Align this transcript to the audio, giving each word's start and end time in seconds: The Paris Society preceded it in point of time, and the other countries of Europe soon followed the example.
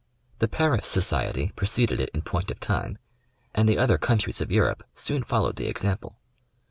The 0.39 0.47
Paris 0.47 0.87
Society 0.87 1.51
preceded 1.55 1.99
it 1.99 2.09
in 2.11 2.23
point 2.23 2.49
of 2.49 2.59
time, 2.59 2.97
and 3.53 3.69
the 3.69 3.77
other 3.77 3.99
countries 3.99 4.41
of 4.41 4.51
Europe 4.51 4.81
soon 4.95 5.21
followed 5.21 5.57
the 5.57 5.67
example. 5.67 6.17